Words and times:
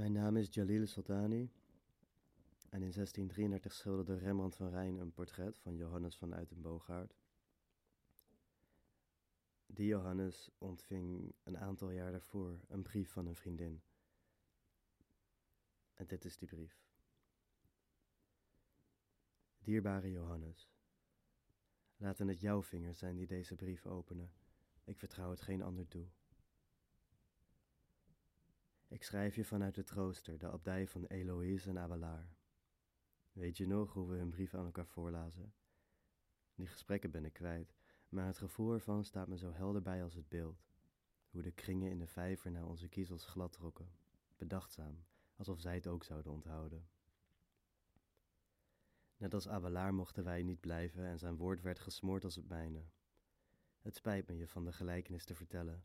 Mijn 0.00 0.12
naam 0.12 0.36
is 0.36 0.48
Jalil 0.50 0.86
Sultani 0.86 1.50
en 2.68 2.82
in 2.82 2.92
1633 2.92 3.72
schilderde 3.72 4.16
Rembrandt 4.16 4.56
van 4.56 4.70
Rijn 4.70 4.96
een 4.96 5.12
portret 5.12 5.58
van 5.58 5.76
Johannes 5.76 6.16
van 6.16 6.34
Uitenboogaard. 6.34 7.16
Die 9.66 9.86
Johannes 9.86 10.50
ontving 10.58 11.34
een 11.42 11.58
aantal 11.58 11.90
jaar 11.90 12.10
daarvoor 12.10 12.60
een 12.68 12.82
brief 12.82 13.10
van 13.10 13.26
een 13.26 13.34
vriendin. 13.34 13.82
En 15.94 16.06
dit 16.06 16.24
is 16.24 16.36
die 16.36 16.48
brief. 16.48 16.82
Dierbare 19.58 20.10
Johannes, 20.10 20.70
laten 21.96 22.28
het 22.28 22.40
jouw 22.40 22.62
vingers 22.62 22.98
zijn 22.98 23.16
die 23.16 23.26
deze 23.26 23.54
brief 23.54 23.86
openen. 23.86 24.32
Ik 24.84 24.98
vertrouw 24.98 25.30
het 25.30 25.40
geen 25.40 25.62
ander 25.62 25.88
toe. 25.88 26.06
Ik 28.90 29.02
schrijf 29.02 29.34
je 29.34 29.44
vanuit 29.44 29.76
het 29.76 29.90
rooster, 29.90 30.38
de 30.38 30.50
abdij 30.50 30.86
van 30.86 31.04
Eloïse 31.04 31.68
en 31.68 31.78
Abelard. 31.78 32.36
Weet 33.32 33.56
je 33.56 33.66
nog 33.66 33.92
hoe 33.92 34.08
we 34.08 34.16
hun 34.16 34.30
brief 34.30 34.54
aan 34.54 34.64
elkaar 34.64 34.86
voorlazen? 34.86 35.54
Die 36.54 36.66
gesprekken 36.66 37.10
ben 37.10 37.24
ik 37.24 37.32
kwijt, 37.32 37.74
maar 38.08 38.26
het 38.26 38.38
gevoel 38.38 38.72
ervan 38.72 39.04
staat 39.04 39.28
me 39.28 39.38
zo 39.38 39.52
helder 39.52 39.82
bij 39.82 40.02
als 40.02 40.14
het 40.14 40.28
beeld. 40.28 40.66
Hoe 41.30 41.42
de 41.42 41.50
kringen 41.50 41.90
in 41.90 41.98
de 41.98 42.06
vijver 42.06 42.50
naar 42.50 42.66
onze 42.66 42.88
kiezels 42.88 43.24
glad 43.24 43.52
trokken, 43.52 43.90
bedachtzaam, 44.36 45.04
alsof 45.36 45.60
zij 45.60 45.74
het 45.74 45.86
ook 45.86 46.04
zouden 46.04 46.32
onthouden. 46.32 46.88
Net 49.16 49.34
als 49.34 49.48
Abelard 49.48 49.92
mochten 49.92 50.24
wij 50.24 50.42
niet 50.42 50.60
blijven 50.60 51.04
en 51.04 51.18
zijn 51.18 51.36
woord 51.36 51.60
werd 51.62 51.78
gesmoord 51.78 52.24
als 52.24 52.36
het 52.36 52.48
mijne. 52.48 52.84
Het 53.80 53.94
spijt 53.94 54.26
me 54.26 54.36
je 54.36 54.48
van 54.48 54.64
de 54.64 54.72
gelijkenis 54.72 55.24
te 55.24 55.34
vertellen, 55.34 55.84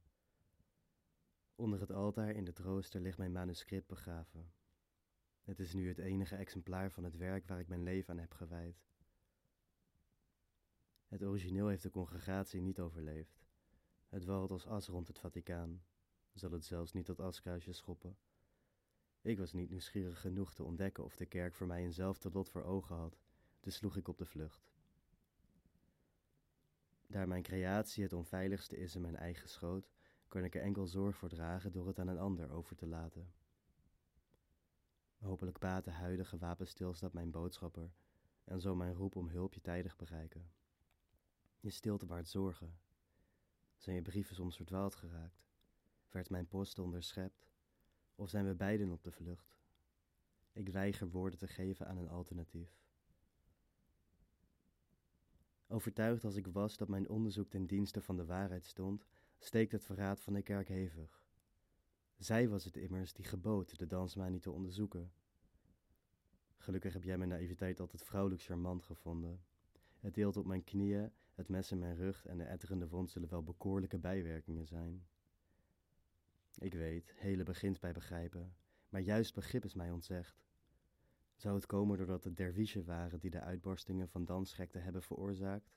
Onder 1.56 1.80
het 1.80 1.92
altaar 1.92 2.30
in 2.30 2.46
de 2.46 2.54
trooster 2.54 3.02
ligt 3.02 3.18
mijn 3.18 3.32
manuscript 3.32 3.88
begraven. 3.88 4.52
Het 5.44 5.60
is 5.60 5.74
nu 5.74 5.88
het 5.88 5.98
enige 5.98 6.36
exemplaar 6.36 6.92
van 6.92 7.04
het 7.04 7.18
werk 7.18 7.48
waar 7.48 7.60
ik 7.60 7.68
mijn 7.68 7.84
leven 7.84 8.10
aan 8.10 8.20
heb 8.20 8.34
gewijd. 8.34 8.84
Het 11.08 11.24
origineel 11.24 11.68
heeft 11.68 11.84
de 11.84 11.90
congregatie 11.90 12.62
niet 12.62 12.80
overleefd. 12.80 13.46
Het 14.10 14.26
warrelt 14.26 14.52
als 14.52 14.68
as 14.68 14.88
rond 14.88 15.08
het 15.08 15.20
Vaticaan, 15.20 15.84
zal 16.34 16.52
het 16.52 16.66
zelfs 16.66 16.94
niet 16.94 17.06
tot 17.06 17.20
askruisje 17.20 17.74
schoppen. 17.74 18.18
Ik 19.22 19.38
was 19.38 19.54
niet 19.54 19.70
nieuwsgierig 19.70 20.22
genoeg 20.22 20.54
te 20.54 20.64
ontdekken 20.64 21.04
of 21.04 21.16
de 21.16 21.26
kerk 21.26 21.54
voor 21.54 21.68
mij 21.68 21.84
eenzelfde 21.84 22.30
lot 22.32 22.50
voor 22.50 22.64
ogen 22.64 22.96
had, 22.96 23.20
dus 23.60 23.76
sloeg 23.76 23.98
ik 23.98 24.08
op 24.08 24.18
de 24.18 24.26
vlucht. 24.26 24.72
Daar 27.08 27.28
mijn 27.28 27.44
creatie 27.44 28.04
het 28.04 28.14
onveiligste 28.14 28.78
is 28.78 28.96
in 28.96 29.02
mijn 29.02 29.16
eigen 29.16 29.50
schoot, 29.50 29.90
kan 30.36 30.44
ik 30.44 30.56
er 30.56 30.62
enkel 30.62 30.88
zorg 30.88 31.18
voor 31.18 31.30
dragen 31.30 31.72
door 31.72 31.88
het 31.88 32.00
aan 32.00 32.08
een 32.08 32.18
ander 32.18 32.52
over 32.52 32.76
te 32.76 32.88
laten. 32.88 33.34
Hopelijk 35.18 35.60
baat 35.60 35.84
de 35.84 35.92
huidige 35.92 36.38
wapenstilstand 36.38 37.14
mijn 37.14 37.32
boodschapper 37.32 37.92
en 38.44 38.62
zo 38.62 38.76
mijn 38.76 38.94
roep 38.94 39.16
om 39.16 39.30
hulp 39.30 39.54
je 39.54 39.62
tijdig 39.62 39.96
bereiken. 39.96 40.52
Je 41.60 41.70
stilte 41.70 42.06
baart 42.06 42.28
zorgen. 42.28 42.80
Zijn 43.78 43.96
je 43.96 44.02
brieven 44.02 44.36
soms 44.36 44.56
verdwaald 44.56 44.96
geraakt? 44.96 45.46
Werd 46.10 46.30
mijn 46.30 46.48
post 46.48 46.80
onderschept? 46.80 47.50
Of 48.16 48.30
zijn 48.30 48.46
we 48.48 48.56
beiden 48.56 48.92
op 48.92 49.04
de 49.04 49.12
vlucht? 49.12 49.58
Ik 50.52 50.70
weiger 50.70 51.10
woorden 51.10 51.40
te 51.40 51.48
geven 51.48 51.88
aan 51.88 51.98
een 51.98 52.10
alternatief. 52.10 52.84
Overtuigd 55.68 56.24
als 56.24 56.36
ik 56.36 56.48
was 56.48 56.78
dat 56.78 56.88
mijn 56.88 57.10
onderzoek 57.10 57.50
ten 57.50 57.66
dienste 57.66 58.02
van 58.02 58.16
de 58.16 58.26
waarheid 58.26 58.66
stond, 58.66 59.08
steekt 59.38 59.72
het 59.72 59.84
verraad 59.84 60.22
van 60.22 60.34
de 60.34 60.42
kerk 60.42 60.68
hevig. 60.68 61.24
Zij 62.18 62.50
was 62.50 62.64
het 62.64 62.78
immers 62.78 63.14
die 63.14 63.26
gebood 63.26 63.80
de 63.80 63.88
dansmaan 63.88 64.32
niet 64.32 64.42
te 64.42 64.52
onderzoeken. 64.52 65.12
Gelukkig 66.58 66.94
heb 66.94 67.04
jij 67.04 67.18
mijn 67.18 67.30
naïviteit 67.30 67.80
altijd 67.80 68.04
vrouwelijk 68.04 68.42
charmant 68.42 68.84
gevonden. 68.84 69.44
Het 70.00 70.14
deelt 70.14 70.38
op 70.38 70.46
mijn 70.46 70.64
knieën, 70.64 71.12
het 71.34 71.48
mes 71.48 71.72
in 71.72 71.80
mijn 71.80 71.96
rug 71.96 72.26
en 72.26 72.38
de 72.38 72.44
etterende 72.44 72.88
wond 72.88 73.10
zullen 73.10 73.30
wel 73.30 73.44
bekoorlijke 73.44 73.98
bijwerkingen 73.98 74.66
zijn. 74.66 75.08
Ik 76.58 76.74
weet, 76.74 77.14
hele 77.16 77.44
begint 77.44 77.80
bij 77.80 77.94
begrijpen, 77.94 78.56
maar 78.90 79.02
juist 79.02 79.34
begrip 79.34 79.66
is 79.66 79.74
mij 79.74 79.92
ontzegd. 79.92 80.46
Zou 81.36 81.56
het 81.56 81.66
komen 81.66 81.98
doordat 81.98 82.24
het 82.24 82.38
dervischen 82.38 82.86
waren 82.86 83.20
die 83.20 83.30
de 83.30 83.42
uitbarstingen 83.42 84.10
van 84.10 84.26
dansgekte 84.26 84.80
hebben 84.80 85.04
veroorzaakt? 85.04 85.76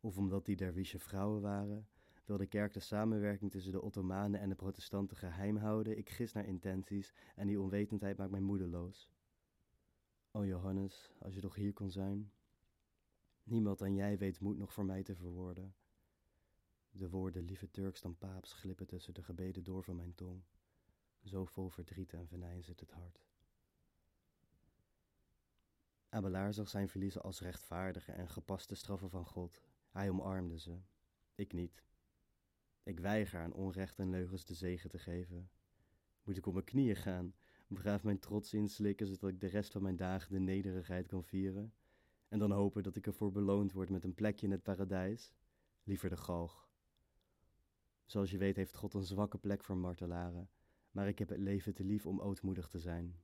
Of 0.00 0.18
omdat 0.18 0.44
die 0.44 0.56
dervische 0.56 0.98
vrouwen 0.98 1.40
waren 1.40 1.88
wil 2.24 2.36
de 2.36 2.46
kerk 2.46 2.72
de 2.72 2.80
samenwerking 2.80 3.50
tussen 3.50 3.72
de 3.72 3.82
Ottomanen 3.82 4.40
en 4.40 4.48
de 4.48 4.54
protestanten 4.54 5.16
geheim 5.16 5.56
houden. 5.56 5.98
Ik 5.98 6.10
gis 6.10 6.32
naar 6.32 6.46
intenties 6.46 7.14
en 7.34 7.46
die 7.46 7.60
onwetendheid 7.60 8.16
maakt 8.16 8.30
mij 8.30 8.40
moedeloos. 8.40 9.10
O 10.30 10.44
Johannes, 10.44 11.12
als 11.18 11.34
je 11.34 11.40
toch 11.40 11.54
hier 11.54 11.72
kon 11.72 11.90
zijn. 11.90 12.32
Niemand 13.42 13.78
dan 13.78 13.94
jij 13.94 14.18
weet 14.18 14.40
moed 14.40 14.56
nog 14.56 14.72
voor 14.72 14.84
mij 14.84 15.02
te 15.02 15.14
verwoorden. 15.14 15.74
De 16.90 17.08
woorden 17.08 17.44
lieve 17.44 17.70
Turks 17.70 18.00
dan 18.00 18.18
paaps 18.18 18.52
glippen 18.52 18.86
tussen 18.86 19.14
de 19.14 19.22
gebeden 19.22 19.64
door 19.64 19.84
van 19.84 19.96
mijn 19.96 20.14
tong. 20.14 20.42
Zo 21.22 21.44
vol 21.44 21.68
verdriet 21.68 22.12
en 22.12 22.28
venijn 22.28 22.64
zit 22.64 22.80
het 22.80 22.90
hart. 22.90 23.24
Abelaar 26.08 26.54
zag 26.54 26.68
zijn 26.68 26.88
verliezen 26.88 27.22
als 27.22 27.40
rechtvaardige 27.40 28.12
en 28.12 28.28
gepaste 28.28 28.74
straffen 28.74 29.10
van 29.10 29.26
God. 29.26 29.60
Hij 29.90 30.10
omarmde 30.10 30.58
ze. 30.58 30.78
Ik 31.34 31.52
niet. 31.52 31.84
Ik 32.84 33.00
weiger 33.00 33.40
aan 33.40 33.52
onrecht 33.52 33.98
en 33.98 34.10
leugens 34.10 34.44
de 34.44 34.54
zegen 34.54 34.90
te 34.90 34.98
geven. 34.98 35.50
Moet 36.22 36.36
ik 36.36 36.46
op 36.46 36.52
mijn 36.52 36.64
knieën 36.64 36.96
gaan, 36.96 37.34
braaf 37.66 38.04
mijn 38.04 38.18
trots 38.18 38.54
inslikken, 38.54 39.06
zodat 39.06 39.30
ik 39.30 39.40
de 39.40 39.46
rest 39.46 39.72
van 39.72 39.82
mijn 39.82 39.96
dagen 39.96 40.32
de 40.32 40.38
nederigheid 40.38 41.06
kan 41.06 41.24
vieren? 41.24 41.74
En 42.28 42.38
dan 42.38 42.50
hopen 42.50 42.82
dat 42.82 42.96
ik 42.96 43.06
ervoor 43.06 43.32
beloond 43.32 43.72
word 43.72 43.90
met 43.90 44.04
een 44.04 44.14
plekje 44.14 44.46
in 44.46 44.52
het 44.52 44.62
paradijs? 44.62 45.32
Liever 45.82 46.08
de 46.08 46.16
galg. 46.16 46.68
Zoals 48.04 48.30
je 48.30 48.38
weet 48.38 48.56
heeft 48.56 48.74
God 48.74 48.94
een 48.94 49.04
zwakke 49.04 49.38
plek 49.38 49.64
voor 49.64 49.76
martelaren, 49.76 50.50
maar 50.90 51.08
ik 51.08 51.18
heb 51.18 51.28
het 51.28 51.38
leven 51.38 51.74
te 51.74 51.84
lief 51.84 52.06
om 52.06 52.20
ootmoedig 52.20 52.68
te 52.68 52.78
zijn. 52.78 53.20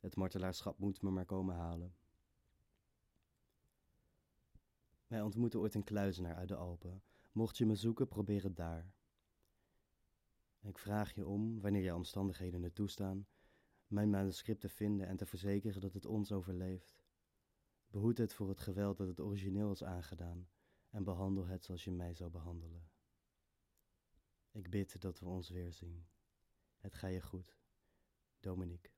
Het 0.00 0.16
martelaarschap 0.16 0.78
moet 0.78 1.02
me 1.02 1.10
maar 1.10 1.24
komen 1.24 1.54
halen. 1.54 1.94
Wij 5.06 5.22
ontmoeten 5.22 5.60
ooit 5.60 5.74
een 5.74 5.84
kluizenaar 5.84 6.34
uit 6.34 6.48
de 6.48 6.56
Alpen. 6.56 7.02
Mocht 7.36 7.56
je 7.56 7.66
me 7.66 7.74
zoeken, 7.74 8.08
probeer 8.08 8.42
het 8.42 8.56
daar. 8.56 8.94
Ik 10.60 10.78
vraag 10.78 11.14
je 11.14 11.26
om, 11.26 11.60
wanneer 11.60 11.82
je 11.82 11.94
omstandigheden 11.94 12.62
het 12.62 12.74
toestaan, 12.74 13.26
mijn 13.86 14.10
manuscript 14.10 14.60
te 14.60 14.68
vinden 14.68 15.06
en 15.06 15.16
te 15.16 15.26
verzekeren 15.26 15.80
dat 15.80 15.92
het 15.92 16.06
ons 16.06 16.32
overleeft. 16.32 17.04
Behoed 17.86 18.18
het 18.18 18.34
voor 18.34 18.48
het 18.48 18.60
geweld 18.60 18.96
dat 18.96 19.08
het 19.08 19.20
origineel 19.20 19.72
is 19.72 19.84
aangedaan 19.84 20.48
en 20.90 21.04
behandel 21.04 21.46
het 21.46 21.64
zoals 21.64 21.84
je 21.84 21.92
mij 21.92 22.14
zou 22.14 22.30
behandelen. 22.30 22.90
Ik 24.50 24.70
bid 24.70 25.00
dat 25.00 25.18
we 25.18 25.26
ons 25.26 25.48
weerzien. 25.48 26.06
Het 26.76 26.94
ga 26.94 27.06
je 27.06 27.22
goed, 27.22 27.58
Dominique. 28.40 28.95